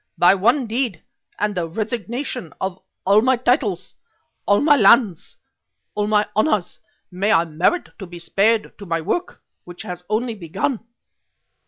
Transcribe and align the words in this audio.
By 0.17 0.33
one 0.33 0.65
deed, 0.65 1.03
and 1.37 1.53
the 1.53 1.69
resignation 1.69 2.53
of 2.59 2.81
all 3.05 3.21
my 3.21 3.35
titles, 3.37 3.93
all 4.47 4.59
my 4.59 4.75
lands, 4.75 5.35
and 5.35 5.91
all 5.93 6.07
my 6.07 6.27
honors, 6.35 6.79
may 7.11 7.31
I 7.31 7.45
merit 7.45 7.89
to 7.99 8.07
be 8.07 8.17
spared 8.17 8.75
to 8.79 8.87
my 8.87 8.99
work 8.99 9.43
which 9.65 9.83
has 9.83 10.03
only 10.09 10.33
begun." 10.33 10.79